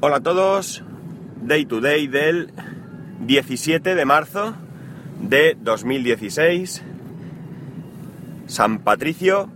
[0.00, 0.84] Hola a todos,
[1.42, 2.52] Day to Day del
[3.18, 4.54] 17 de marzo
[5.20, 6.84] de 2016,
[8.46, 9.50] San Patricio,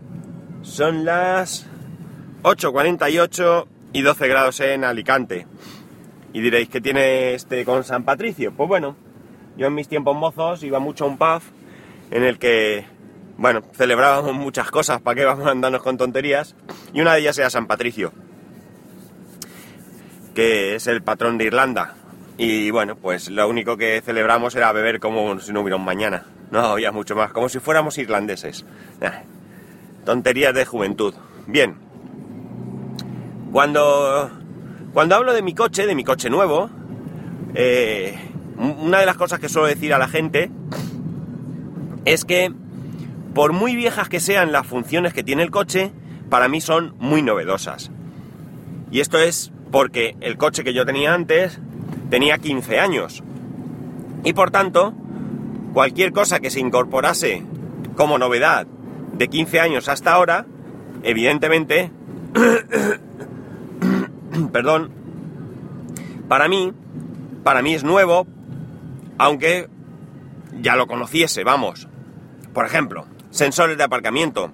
[0.63, 1.69] son las
[2.43, 5.47] 8.48 y 12 grados en Alicante.
[6.33, 8.53] Y diréis, ¿qué tiene este con San Patricio?
[8.53, 8.97] Pues bueno,
[9.57, 11.43] yo en mis tiempos mozos iba mucho a un pub
[12.11, 12.85] en el que,
[13.37, 16.57] bueno, celebrábamos muchas cosas, ¿para qué vamos a andarnos con tonterías?
[16.93, 18.13] Y una de ellas era San Patricio
[20.35, 21.95] que es el patrón de Irlanda.
[22.39, 26.25] Y bueno, pues lo único que celebramos era beber como si no hubiera un mañana.
[26.51, 28.65] No había mucho más, como si fuéramos irlandeses.
[30.05, 31.15] tonterías de juventud.
[31.47, 31.77] Bien.
[33.53, 34.31] Cuando,
[34.93, 36.71] cuando hablo de mi coche, de mi coche nuevo,
[37.55, 38.19] eh,
[38.57, 40.51] una de las cosas que suelo decir a la gente
[42.05, 42.53] es que
[43.35, 45.93] por muy viejas que sean las funciones que tiene el coche,
[46.29, 47.91] para mí son muy novedosas.
[48.91, 51.59] Y esto es porque el coche que yo tenía antes
[52.11, 53.25] tenía 15 años.
[54.23, 54.93] Y por tanto,
[55.73, 57.43] cualquier cosa que se incorporase
[57.97, 58.67] como novedad
[59.15, 60.45] de 15 años hasta ahora,
[61.03, 61.91] evidentemente,
[64.53, 64.93] perdón,
[66.29, 66.73] para mí,
[67.43, 68.27] para mí es nuevo,
[69.17, 69.69] aunque
[70.61, 71.89] ya lo conociese, vamos.
[72.53, 74.53] Por ejemplo, sensores de aparcamiento.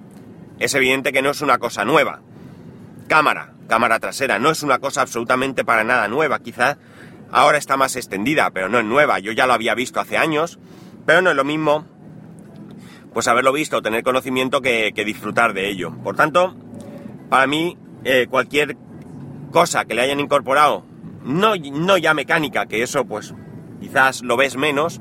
[0.61, 2.21] Es evidente que no es una cosa nueva.
[3.09, 4.41] Cámara, cámara trasera.
[4.41, 6.79] No es una cosa absolutamente para nada nueva, quizás
[7.31, 9.21] ahora está más extendida, pero no es nueva.
[9.21, 10.59] Yo ya lo había visto hace años,
[11.07, 11.87] pero no es lo mismo
[13.13, 15.93] pues haberlo visto, tener conocimiento que, disfrutar de ello.
[16.05, 16.55] Por tanto,
[17.29, 18.77] para mí, eh, cualquier
[19.51, 20.85] cosa que le hayan incorporado,
[21.25, 23.35] no, no ya mecánica, que eso pues
[23.81, 25.01] quizás lo ves menos,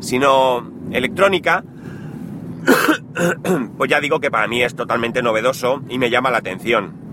[0.00, 1.64] sino electrónica,
[3.76, 7.05] pues ya digo que para mí es totalmente novedoso y me llama la atención.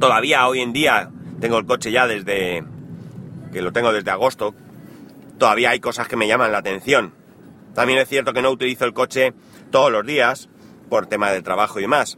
[0.00, 2.64] Todavía hoy en día tengo el coche ya desde
[3.52, 4.54] que lo tengo desde agosto.
[5.38, 7.12] Todavía hay cosas que me llaman la atención.
[7.74, 9.34] También es cierto que no utilizo el coche
[9.70, 10.48] todos los días
[10.88, 12.16] por tema de trabajo y demás.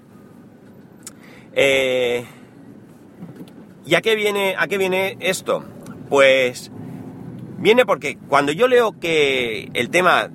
[1.54, 2.24] Eh,
[3.84, 5.64] ¿Y a qué, viene, a qué viene esto?
[6.08, 6.70] Pues
[7.58, 10.30] viene porque cuando yo leo que el tema,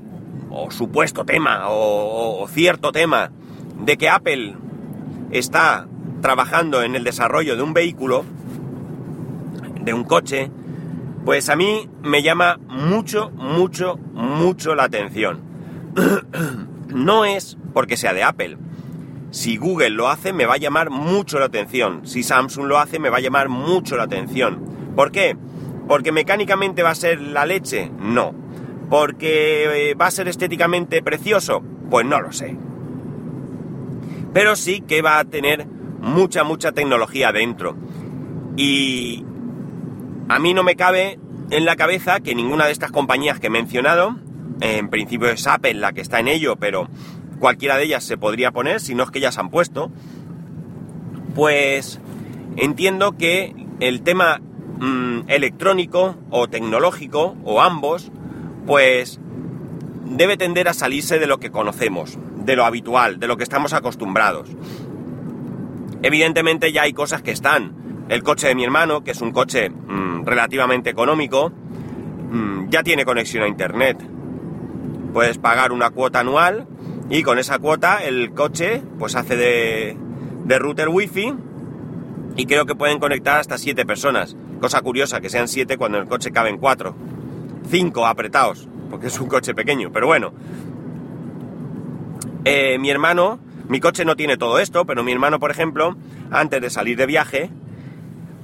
[0.50, 3.31] o supuesto tema, o cierto tema,
[3.80, 4.53] de que Apple
[5.31, 5.88] está
[6.22, 8.25] trabajando en el desarrollo de un vehículo,
[9.81, 10.51] de un coche,
[11.25, 15.41] pues a mí me llama mucho, mucho, mucho la atención.
[16.88, 18.57] no es porque sea de Apple.
[19.31, 22.07] Si Google lo hace, me va a llamar mucho la atención.
[22.07, 24.94] Si Samsung lo hace, me va a llamar mucho la atención.
[24.95, 25.35] ¿Por qué?
[25.88, 27.91] ¿Porque mecánicamente va a ser la leche?
[28.00, 28.33] No.
[28.89, 31.61] ¿Porque eh, va a ser estéticamente precioso?
[31.89, 32.56] Pues no lo sé.
[34.33, 35.67] Pero sí que va a tener
[36.07, 37.75] mucha, mucha tecnología dentro.
[38.56, 39.23] Y
[40.29, 41.19] a mí no me cabe
[41.51, 44.16] en la cabeza que ninguna de estas compañías que he mencionado,
[44.62, 46.90] en principio es Apple la que está en ello, pero
[47.40, 49.91] cualquiera de ellas se podría poner, si no es que ya se han puesto,
[51.35, 52.00] pues
[52.56, 54.39] entiendo que el tema
[54.79, 58.12] mm, electrónico o tecnológico, o ambos,
[58.66, 59.19] pues
[60.06, 63.74] debe tender a salirse de lo que conocemos, de lo habitual, de lo que estamos
[63.74, 64.50] acostumbrados.
[66.02, 68.06] Evidentemente ya hay cosas que están.
[68.09, 71.52] El coche de mi hermano, que es un coche mm, relativamente económico,
[72.31, 73.97] mm, ya tiene conexión a internet.
[75.13, 76.68] Puedes pagar una cuota anual
[77.09, 79.97] y con esa cuota el coche pues hace de,
[80.46, 81.34] de router wifi
[82.36, 84.38] y creo que pueden conectar hasta 7 personas.
[84.62, 86.96] Cosa curiosa, que sean 7 cuando en el coche caben 4.
[87.69, 90.34] 5 apretados, porque es un coche pequeño, pero bueno.
[92.46, 95.97] Eh, mi hermano mi coche no tiene todo esto, pero mi hermano, por ejemplo,
[96.31, 97.50] antes de salir de viaje,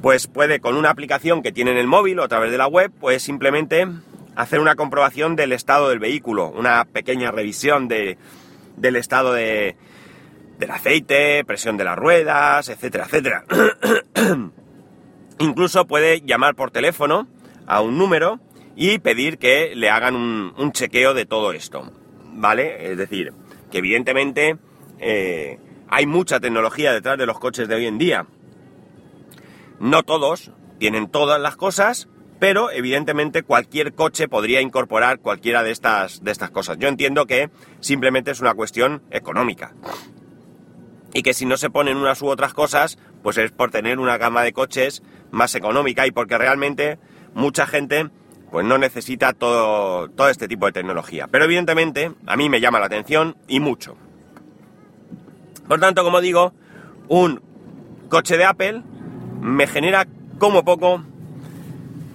[0.01, 2.67] pues puede con una aplicación que tiene en el móvil o a través de la
[2.67, 3.87] web, pues simplemente
[4.35, 8.17] hacer una comprobación del estado del vehículo, una pequeña revisión de,
[8.75, 9.77] del estado de,
[10.59, 13.45] del aceite, presión de las ruedas, etcétera, etcétera.
[15.39, 17.27] Incluso puede llamar por teléfono
[17.65, 18.41] a un número
[18.75, 21.89] y pedir que le hagan un, un chequeo de todo esto,
[22.33, 22.91] ¿vale?
[22.91, 23.31] Es decir,
[23.71, 24.57] que evidentemente
[25.03, 25.59] eh,
[25.89, 28.25] hay mucha tecnología detrás de los coches de hoy en día.
[29.79, 32.07] No todos tienen todas las cosas,
[32.39, 36.77] pero evidentemente cualquier coche podría incorporar cualquiera de estas, de estas cosas.
[36.79, 39.73] Yo entiendo que simplemente es una cuestión económica.
[41.13, 44.17] Y que si no se ponen unas u otras cosas, pues es por tener una
[44.17, 46.97] gama de coches más económica y porque realmente
[47.33, 48.09] mucha gente
[48.51, 51.27] pues no necesita todo, todo este tipo de tecnología.
[51.27, 53.97] Pero evidentemente a mí me llama la atención y mucho.
[55.67, 56.53] Por tanto, como digo,
[57.07, 57.41] un
[58.09, 58.83] coche de Apple
[59.41, 60.07] me genera
[60.37, 61.03] como poco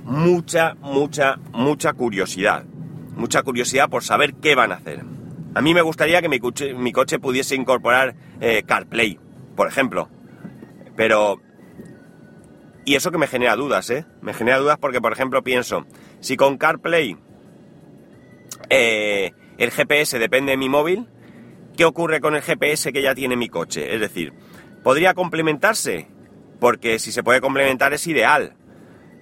[0.05, 2.65] mucha, mucha, mucha curiosidad.
[3.17, 5.05] Mucha curiosidad por saber qué van a hacer.
[5.55, 6.41] A mí me gustaría que mi
[6.93, 9.19] coche, pudiese incorporar eh, CarPlay,
[9.57, 10.09] por ejemplo.
[10.97, 11.41] Pero...
[12.85, 14.07] Y eso que me genera dudas, ¿eh?
[14.23, 15.85] Me genera dudas porque, por ejemplo, pienso,
[16.21, 17.19] si con CarPlay
[18.71, 21.07] eh, el GPS depende de mi móvil,
[21.79, 23.95] ¿qué ocurre con el GPS que ya tiene mi coche?
[23.95, 24.33] Es decir,
[24.83, 26.09] ¿podría complementarse?
[26.59, 28.57] Porque si se puede complementar es ideal.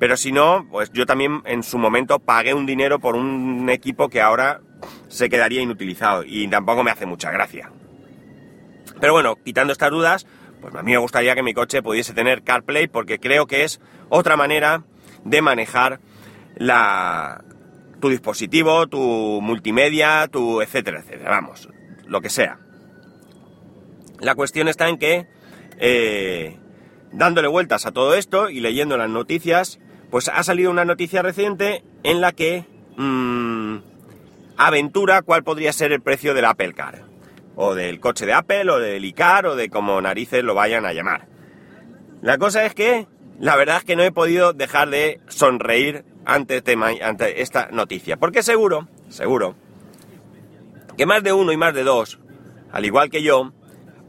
[0.00, 4.08] Pero si no, pues yo también en su momento pagué un dinero por un equipo
[4.08, 4.62] que ahora
[5.08, 7.70] se quedaría inutilizado y tampoco me hace mucha gracia.
[9.00, 10.26] Pero bueno, quitando estas dudas,
[10.62, 13.81] pues a mí me gustaría que mi coche pudiese tener CarPlay porque creo que es
[14.09, 14.82] otra manera
[15.25, 16.00] de manejar
[18.00, 18.99] tu dispositivo, tu
[19.43, 21.69] multimedia, tu etcétera, etcétera, vamos,
[22.06, 22.58] lo que sea.
[24.20, 25.26] La cuestión está en que,
[25.79, 26.56] eh,
[27.12, 29.79] dándole vueltas a todo esto y leyendo las noticias,
[30.11, 32.64] pues ha salido una noticia reciente en la que
[32.97, 33.79] mmm,
[34.56, 37.05] aventura cuál podría ser el precio del Apple Car.
[37.56, 40.93] O del coche de Apple, o del iCar, o de como narices lo vayan a
[40.93, 41.26] llamar.
[42.20, 43.06] La cosa es que,
[43.41, 46.62] la verdad es que no he podido dejar de sonreír ante,
[47.02, 48.19] ante esta noticia.
[48.19, 49.56] Porque seguro, seguro,
[50.96, 52.19] que más de uno y más de dos,
[52.72, 53.52] al igual que yo,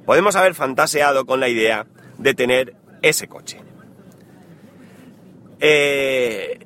[0.05, 1.85] podemos haber fantaseado con la idea
[2.17, 3.61] de tener ese coche.
[5.59, 6.59] Eh,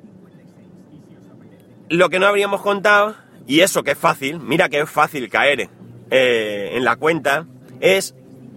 [1.88, 3.16] lo que no habríamos contado,
[3.46, 5.68] y eso que es fácil, mira que es fácil caer
[6.10, 7.46] eh, en la cuenta,
[7.80, 8.14] es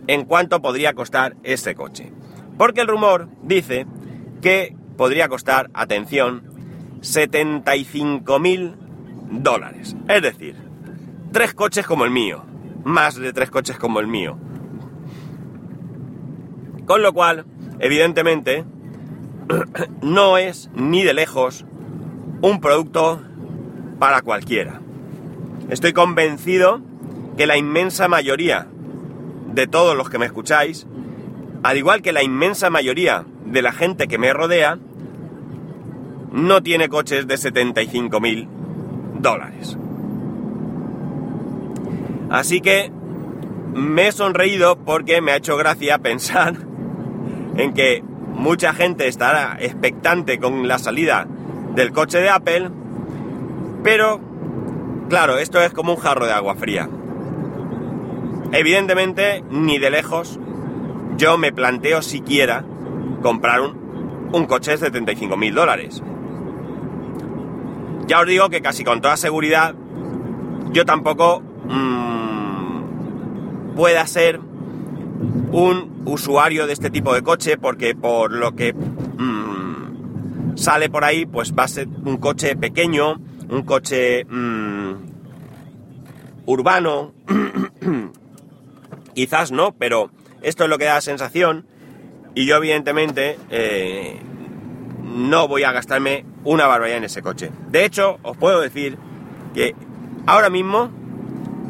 [0.08, 2.12] en cuánto podría costar ese coche.
[2.58, 3.86] Porque el rumor dice
[4.42, 6.44] que podría costar, atención,
[7.02, 8.76] 75 mil
[9.30, 9.96] dólares.
[10.08, 10.56] Es decir,
[11.36, 12.46] tres coches como el mío.
[12.86, 14.38] Más de tres coches como el mío.
[16.86, 17.46] Con lo cual,
[17.80, 18.64] evidentemente,
[20.02, 21.66] no es ni de lejos
[22.42, 23.22] un producto
[24.00, 24.80] para cualquiera.
[25.70, 26.80] Estoy convencido
[27.36, 28.68] que la inmensa mayoría
[29.54, 30.88] de todos los que me escucháis,
[31.64, 34.80] al igual que la inmensa mayoría de la gente que me rodea,
[36.32, 38.48] no tiene coches de 75 mil
[39.20, 39.78] dólares.
[42.30, 42.92] Así que
[43.74, 46.56] me he sonreído porque me ha hecho gracia pensar
[47.58, 51.28] en que mucha gente estará expectante con la salida
[51.76, 52.70] del coche de Apple,
[53.84, 54.20] pero
[55.10, 56.90] claro, esto es como un jarro de agua fría.
[58.52, 60.40] Evidentemente, ni de lejos,
[61.18, 62.64] yo me planteo siquiera
[63.22, 66.02] comprar un, coche de 75 mil dólares.
[68.08, 69.76] Ya os digo que casi con toda seguridad,
[70.72, 72.84] yo tampoco mmm,
[73.76, 74.40] pueda ser
[75.52, 81.26] un usuario de este tipo de coche porque por lo que mmm, sale por ahí
[81.26, 83.20] pues va a ser un coche pequeño,
[83.50, 84.94] un coche mmm,
[86.46, 87.14] urbano,
[89.14, 90.12] quizás no, pero
[90.42, 91.66] esto es lo que da la sensación
[92.36, 94.20] y yo evidentemente eh,
[95.04, 97.50] no voy a gastarme una barbaridad en ese coche.
[97.70, 98.98] De hecho, os puedo decir
[99.54, 99.74] que
[100.28, 100.92] ahora mismo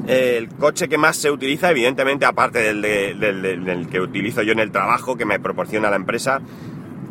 [0.07, 5.15] el coche que más se utiliza, evidentemente, aparte del, que utilizo yo en el trabajo
[5.15, 6.41] que me proporciona la empresa,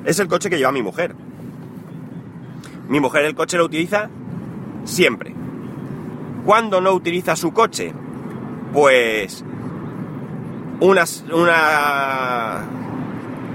[0.05, 1.15] es el coche que lleva mi mujer.
[2.89, 4.11] Mi mujer el coche lo utiliza
[4.85, 5.35] siempre.
[6.45, 7.93] ¿Cuándo no utiliza su coche?
[8.73, 9.45] Pues
[10.81, 11.05] una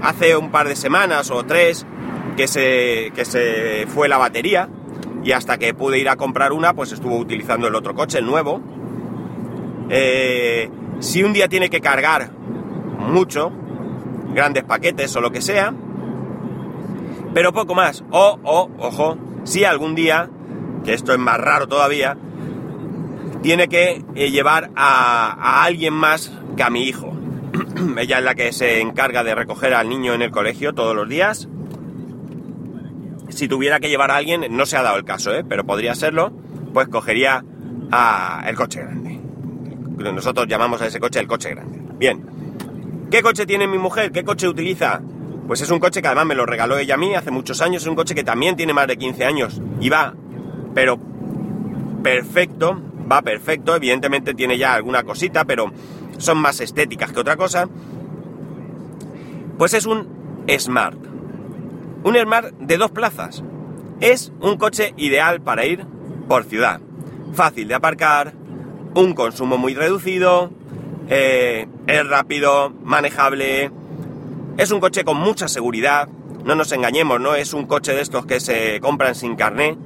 [0.02, 1.86] hace un par de semanas o tres
[2.36, 4.68] que se, que se fue la batería
[5.22, 8.26] y hasta que pude ir a comprar una pues estuvo utilizando el otro coche, el
[8.26, 8.60] nuevo,
[9.90, 10.70] eh,
[11.00, 12.30] si un día tiene que cargar
[12.98, 13.50] mucho,
[14.32, 15.74] grandes paquetes o lo que sea,
[17.34, 18.04] pero poco más.
[18.10, 20.30] O, o, ojo, si algún día,
[20.84, 22.16] que esto es más raro todavía,
[23.42, 27.12] tiene que eh, llevar a, alguien más que a mi hijo.
[27.98, 31.08] Ella es la que se encarga de recoger al niño en el colegio todos los
[31.08, 31.48] días.
[33.28, 35.44] Si tuviera que llevar a alguien, no se ha dado el caso, ¿eh?
[35.48, 36.32] pero podría serlo,
[36.72, 37.44] pues cogería
[38.46, 39.09] el coche grande
[40.00, 41.80] nosotros llamamos a ese coche el coche grande.
[41.98, 42.24] Bien,
[43.10, 44.10] ¿qué coche tiene mi mujer?
[44.12, 45.00] ¿Qué coche utiliza?
[45.46, 47.82] Pues es un coche que además me lo regaló ella a mí hace muchos años,
[47.82, 50.14] es un coche que también tiene más de 15 años y va,
[50.74, 50.98] pero
[52.02, 52.80] perfecto,
[53.10, 55.72] va perfecto, evidentemente tiene ya alguna cosita, pero
[56.18, 57.68] son más estéticas que otra cosa.
[59.58, 60.98] Pues es un Smart.
[62.04, 63.42] Un Smart de dos plazas.
[64.00, 65.84] Es un coche ideal para ir
[66.28, 66.80] por ciudad.
[67.32, 68.34] Fácil de aparcar,
[68.94, 70.50] un consumo muy reducido,
[71.08, 73.70] eh, es rápido, manejable,
[74.56, 76.08] es un coche con mucha seguridad,
[76.44, 79.76] no nos engañemos, no es un coche de estos que se compran sin carné,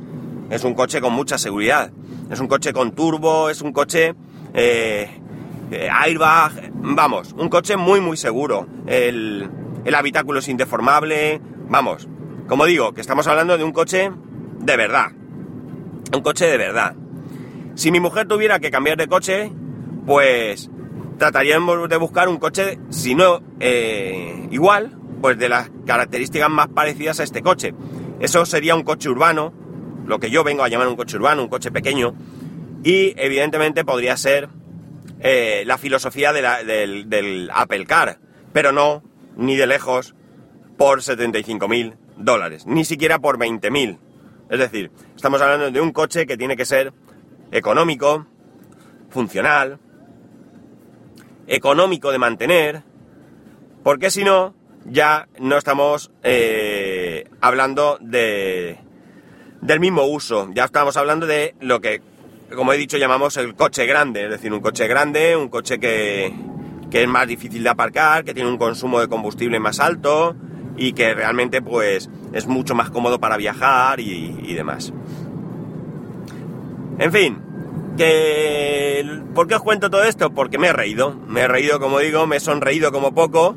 [0.50, 1.92] es un coche con mucha seguridad,
[2.30, 4.14] es un coche con turbo, es un coche
[4.54, 5.08] eh,
[5.70, 9.48] eh, airbag, vamos, un coche muy muy seguro, el,
[9.84, 12.08] el habitáculo es indeformable, vamos,
[12.48, 14.10] como digo, que estamos hablando de un coche
[14.60, 15.12] de verdad,
[16.14, 16.94] un coche de verdad.
[17.74, 19.50] Si mi mujer tuviera que cambiar de coche,
[20.06, 20.70] pues
[21.18, 27.20] trataríamos de buscar un coche, si no eh, igual, pues de las características más parecidas
[27.20, 27.74] a este coche.
[28.20, 29.52] Eso sería un coche urbano,
[30.06, 32.14] lo que yo vengo a llamar un coche urbano, un coche pequeño,
[32.82, 34.48] y evidentemente podría ser
[35.20, 38.18] eh, la filosofía del, Apple Car,
[38.52, 39.02] pero no,
[39.36, 40.14] ni de lejos,
[40.76, 43.98] por 75.000 dólares, ni siquiera por 20.000.
[44.50, 46.92] Es decir, estamos hablando de un coche que tiene que ser
[47.54, 48.26] económico,
[49.10, 49.78] funcional,
[51.46, 52.82] económico de mantener,
[53.84, 58.80] porque si no, ya no estamos eh, hablando de,
[59.60, 62.02] del mismo uso, ya estamos hablando de lo que,
[62.56, 66.34] como he dicho, llamamos el coche grande, es decir, un coche grande, un coche que,
[66.90, 70.34] que es más difícil de aparcar, que tiene un consumo de combustible más alto
[70.76, 74.92] y que realmente pues es mucho más cómodo para viajar y, y demás.
[76.98, 77.38] En fin,
[77.96, 80.32] que ¿por qué os cuento todo esto?
[80.32, 83.56] Porque me he reído, me he reído como digo, me he sonreído como poco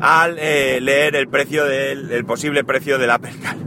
[0.00, 3.56] al eh, leer el precio del el posible precio del Apple Car.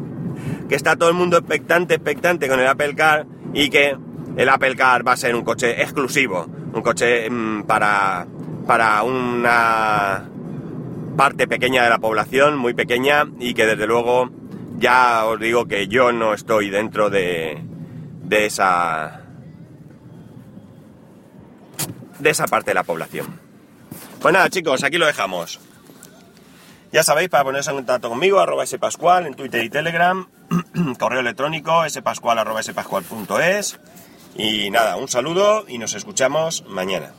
[0.70, 3.96] Que está todo el mundo expectante, expectante con el Apple Car y que
[4.38, 8.26] el Apple Car va a ser un coche exclusivo, un coche mmm, para,
[8.66, 10.28] para una
[11.16, 14.32] parte pequeña de la población, muy pequeña, y que desde luego
[14.78, 17.62] ya os digo que yo no estoy dentro de,
[18.34, 19.22] de esa
[22.18, 23.40] de esa parte de la población.
[24.22, 25.60] Pues nada, chicos, aquí lo dejamos.
[26.92, 30.28] Ya sabéis, para ponerse en contacto conmigo, arroba spascual en Twitter y Telegram,
[31.00, 33.80] correo electrónico spascual.es.
[34.36, 37.12] Y nada, un saludo y nos escuchamos mañana.